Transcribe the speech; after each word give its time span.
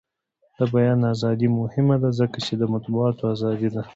د 0.57 0.59
بیان 0.73 0.99
ازادي 1.13 1.47
مهمه 1.59 1.95
ده 2.03 2.09
ځکه 2.19 2.37
چې 2.45 2.53
د 2.57 2.63
مطبوعاتو 2.73 3.23
ازادي 3.33 3.69
ده. 3.75 3.81